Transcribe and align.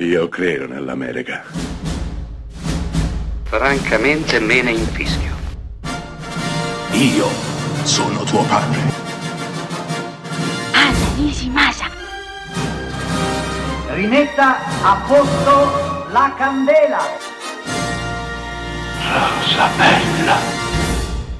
Io 0.00 0.28
credo 0.28 0.68
nell'America. 0.68 1.42
Francamente 3.42 4.38
me 4.38 4.62
ne 4.62 4.70
infischio. 4.70 5.34
Io 6.92 7.26
sono 7.82 8.22
tuo 8.22 8.44
padre. 8.44 8.80
Anna 10.70 11.14
Nishimasa. 11.16 11.90
Rimetta 13.88 14.58
a 14.84 15.04
posto 15.04 16.06
la 16.12 16.32
candela. 16.36 17.00
Rosa 19.02 19.68
bella. 19.76 20.36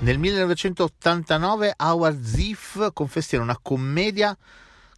Nel 0.00 0.18
1989 0.18 1.74
Howard 1.76 2.20
Ziff 2.24 2.92
confessiona 2.92 3.44
una 3.44 3.58
commedia 3.62 4.36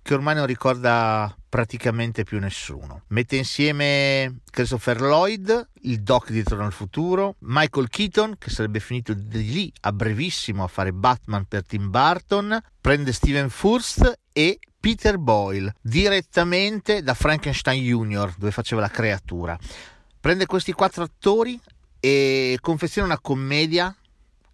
che 0.00 0.14
ormai 0.14 0.34
non 0.34 0.46
ricorda 0.46 1.34
praticamente 1.50 2.22
più 2.22 2.38
nessuno. 2.38 3.02
Mette 3.08 3.36
insieme 3.36 4.36
Christopher 4.50 5.00
Lloyd, 5.00 5.68
il 5.82 6.00
Doc 6.00 6.30
di 6.30 6.42
Torno 6.44 6.64
al 6.64 6.72
Futuro, 6.72 7.34
Michael 7.40 7.88
Keaton, 7.88 8.36
che 8.38 8.50
sarebbe 8.50 8.80
finito 8.80 9.12
di 9.12 9.52
lì 9.52 9.72
a 9.80 9.92
brevissimo 9.92 10.64
a 10.64 10.68
fare 10.68 10.92
Batman 10.92 11.44
per 11.44 11.66
Tim 11.66 11.90
Burton, 11.90 12.58
prende 12.80 13.12
Steven 13.12 13.50
Furst 13.50 14.18
e 14.32 14.60
Peter 14.78 15.18
Boyle, 15.18 15.74
direttamente 15.82 17.02
da 17.02 17.14
Frankenstein 17.14 17.82
Jr., 17.82 18.34
dove 18.38 18.52
faceva 18.52 18.80
la 18.80 18.88
creatura. 18.88 19.58
Prende 20.20 20.46
questi 20.46 20.72
quattro 20.72 21.02
attori 21.02 21.60
e 21.98 22.56
confeziona 22.60 23.08
una 23.08 23.18
commedia 23.18 23.94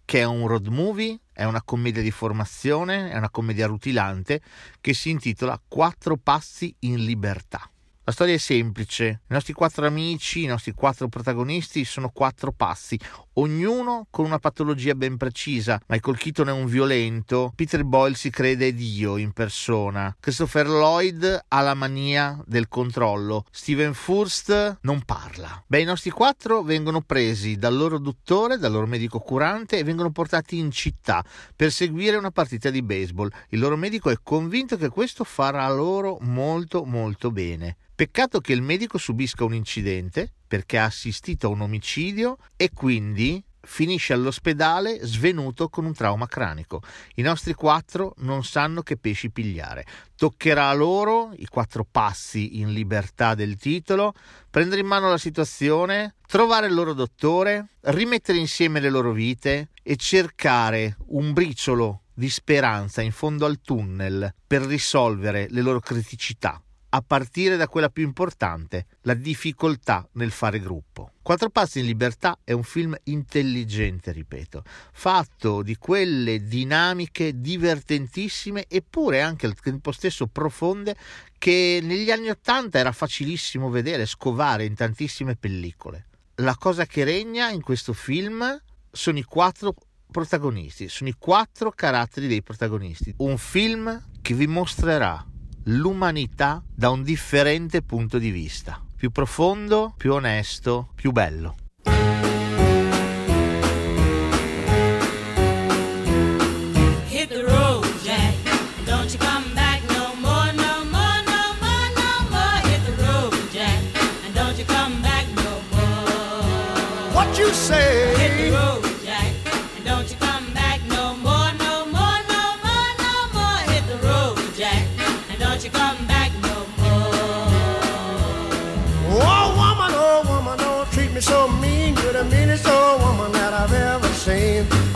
che 0.07 0.21
è 0.21 0.23
un 0.23 0.47
road 0.47 0.67
movie, 0.67 1.19
è 1.33 1.43
una 1.43 1.61
commedia 1.61 2.01
di 2.01 2.11
formazione, 2.11 3.11
è 3.11 3.17
una 3.17 3.29
commedia 3.29 3.67
rutilante 3.67 4.39
che 4.79 4.93
si 4.93 5.09
intitola 5.09 5.61
Quattro 5.67 6.15
passi 6.15 6.73
in 6.79 7.03
libertà. 7.03 7.69
La 8.05 8.13
storia 8.13 8.33
è 8.33 8.37
semplice, 8.37 9.05
i 9.05 9.33
nostri 9.33 9.51
quattro 9.51 9.85
amici, 9.85 10.43
i 10.43 10.45
nostri 10.45 10.71
quattro 10.71 11.09
protagonisti 11.09 11.83
sono 11.83 12.07
quattro 12.07 12.53
passi, 12.53 12.97
ognuno 13.37 14.07
con 14.09 14.25
una 14.25 14.39
patologia 14.39 14.95
ben 14.95 15.17
precisa. 15.17 15.79
Michael 15.87 16.17
Keaton 16.17 16.49
è 16.49 16.51
un 16.51 16.65
violento, 16.65 17.51
Peter 17.55 17.83
Boyle 17.83 18.15
si 18.15 18.29
crede 18.29 18.73
Dio 18.73 19.17
in 19.17 19.31
persona, 19.31 20.15
Christopher 20.19 20.67
Lloyd 20.67 21.45
ha 21.47 21.61
la 21.61 21.73
mania 21.73 22.41
del 22.45 22.67
controllo, 22.67 23.45
Steven 23.51 23.93
Furst 23.93 24.79
non 24.81 25.01
parla. 25.03 25.63
Beh, 25.65 25.81
i 25.81 25.85
nostri 25.85 26.09
quattro 26.09 26.61
vengono 26.61 27.01
presi 27.01 27.57
dal 27.57 27.75
loro 27.75 27.99
dottore, 27.99 28.57
dal 28.57 28.71
loro 28.71 28.87
medico 28.87 29.19
curante 29.19 29.77
e 29.77 29.83
vengono 29.83 30.11
portati 30.11 30.57
in 30.57 30.71
città 30.71 31.23
per 31.55 31.71
seguire 31.71 32.17
una 32.17 32.31
partita 32.31 32.69
di 32.69 32.81
baseball. 32.81 33.31
Il 33.49 33.59
loro 33.59 33.77
medico 33.77 34.09
è 34.09 34.17
convinto 34.21 34.77
che 34.77 34.89
questo 34.89 35.23
farà 35.23 35.67
loro 35.69 36.17
molto 36.21 36.85
molto 36.85 37.31
bene. 37.31 37.77
Peccato 37.97 38.39
che 38.39 38.53
il 38.53 38.61
medico 38.61 38.99
subisca 38.99 39.43
un 39.43 39.55
incidente 39.55 40.33
perché 40.47 40.77
ha 40.77 40.85
assistito 40.85 41.47
a 41.47 41.51
un 41.51 41.61
omicidio 41.61 42.37
e 42.55 42.71
quindi 42.73 43.43
finisce 43.67 44.13
all'ospedale 44.13 44.99
svenuto 45.05 45.67
con 45.69 45.85
un 45.85 45.93
trauma 45.93 46.25
cranico. 46.25 46.81
I 47.15 47.21
nostri 47.21 47.53
quattro 47.53 48.13
non 48.19 48.43
sanno 48.43 48.81
che 48.81 48.97
pesci 48.97 49.29
pigliare. 49.29 49.85
Toccherà 50.15 50.69
a 50.69 50.73
loro, 50.73 51.31
i 51.35 51.45
quattro 51.47 51.85
passi 51.89 52.59
in 52.59 52.71
libertà 52.71 53.35
del 53.35 53.57
titolo, 53.57 54.13
prendere 54.49 54.81
in 54.81 54.87
mano 54.87 55.09
la 55.09 55.17
situazione, 55.17 56.15
trovare 56.25 56.67
il 56.67 56.73
loro 56.73 56.93
dottore, 56.93 57.67
rimettere 57.81 58.37
insieme 58.37 58.79
le 58.79 58.89
loro 58.89 59.11
vite 59.11 59.69
e 59.83 59.97
cercare 59.97 60.95
un 61.07 61.33
briciolo 61.33 62.03
di 62.13 62.29
speranza 62.29 63.01
in 63.01 63.11
fondo 63.11 63.45
al 63.45 63.59
tunnel 63.61 64.33
per 64.47 64.61
risolvere 64.63 65.47
le 65.49 65.61
loro 65.61 65.79
criticità 65.79 66.61
a 66.89 67.01
partire 67.01 67.57
da 67.57 67.67
quella 67.67 67.89
più 67.89 68.03
importante, 68.03 68.85
la 69.01 69.13
difficoltà 69.13 70.07
nel 70.13 70.31
fare 70.31 70.59
gruppo. 70.59 71.11
Quattro 71.21 71.49
passi 71.49 71.79
in 71.79 71.85
libertà 71.85 72.39
è 72.43 72.53
un 72.53 72.63
film 72.63 72.95
intelligente, 73.03 74.11
ripeto, 74.11 74.63
fatto 74.93 75.61
di 75.61 75.75
quelle 75.75 76.47
dinamiche 76.47 77.39
divertentissime 77.39 78.65
eppure 78.67 79.21
anche 79.21 79.45
al 79.45 79.55
tempo 79.55 79.91
stesso 79.91 80.27
profonde 80.27 80.95
che 81.37 81.79
negli 81.83 82.11
anni 82.11 82.29
Ottanta 82.29 82.79
era 82.79 82.91
facilissimo 82.91 83.69
vedere, 83.69 84.05
scovare 84.05 84.65
in 84.65 84.75
tantissime 84.75 85.35
pellicole. 85.35 86.05
La 86.35 86.55
cosa 86.55 86.85
che 86.85 87.03
regna 87.03 87.49
in 87.49 87.61
questo 87.61 87.93
film 87.93 88.61
sono 88.91 89.17
i 89.17 89.23
quattro 89.23 89.75
protagonisti, 90.09 90.87
sono 90.87 91.09
i 91.09 91.15
quattro 91.17 91.71
caratteri 91.71 92.27
dei 92.27 92.41
protagonisti. 92.41 93.13
Un 93.17 93.37
film 93.37 94.09
che 94.21 94.33
vi 94.33 94.47
mostrerà 94.47 95.25
l'umanità 95.69 96.63
da 96.73 96.89
un 96.89 97.03
differente 97.03 97.81
punto 97.81 98.17
di 98.17 98.31
vista, 98.31 98.81
più 98.95 99.11
profondo, 99.11 99.93
più 99.97 100.13
onesto, 100.13 100.89
più 100.95 101.11
bello. 101.11 101.66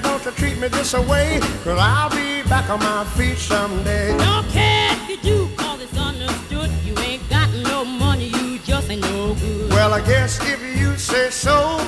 Baby, 0.00 0.08
don't 0.08 0.24
you 0.24 0.30
treat 0.32 0.58
me 0.58 0.68
this 0.68 0.94
away. 0.94 1.40
Cause 1.64 1.78
I'll 1.80 2.10
be 2.10 2.48
back 2.48 2.68
on 2.70 2.80
my 2.80 3.04
feet 3.16 3.38
someday. 3.38 4.16
Don't 4.18 4.48
care 4.48 4.92
if 4.92 5.08
you 5.08 5.16
do, 5.18 5.48
cause 5.56 5.80
it's 5.80 5.96
understood. 5.96 6.70
You 6.84 6.96
ain't 6.98 7.28
got 7.28 7.50
no 7.52 7.84
money, 7.84 8.28
you 8.28 8.58
just 8.60 8.90
ain't 8.90 9.02
no 9.02 9.34
good. 9.34 9.70
Well, 9.70 9.94
I 9.94 10.00
guess 10.00 10.38
if 10.42 10.60
you 10.78 10.96
say 10.96 11.30
so, 11.30 11.78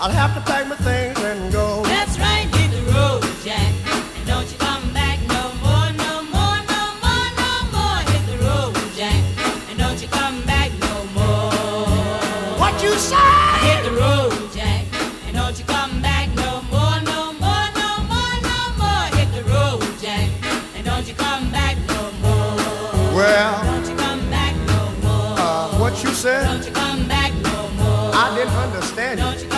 I'll 0.00 0.10
have 0.10 0.34
to 0.34 0.40
pack 0.40 0.68
my 0.68 0.76
things 0.76 1.18
and 1.20 1.52
go. 1.52 1.82
That's 1.84 2.18
right, 2.18 2.46
hit 2.56 2.70
the 2.70 2.92
road, 2.92 3.22
Jack. 3.44 3.72
And 4.16 4.26
don't 4.26 4.50
you 4.50 4.58
come 4.58 4.92
back 4.92 5.18
no 5.28 5.42
more, 5.64 5.88
no 6.04 6.22
more, 6.34 6.58
no 6.72 6.82
more, 7.04 7.28
no 7.42 7.52
more. 7.74 7.98
Hit 8.12 8.24
the 8.30 8.38
road, 8.46 8.74
Jack. 8.96 9.20
And 9.70 9.78
don't 9.78 10.00
you 10.00 10.08
come 10.08 10.40
back 10.42 10.70
no 10.80 11.04
more. 11.14 12.58
What 12.58 12.82
you 12.82 12.94
say? 12.94 13.67
Said? 26.28 26.44
Don't 26.44 26.66
you 26.66 26.72
come 26.72 27.08
back 27.08 27.32
no 27.42 27.70
more. 27.80 28.10
I 28.14 28.26
didn't 28.36 28.54
understand 28.54 29.20
Don't 29.20 29.57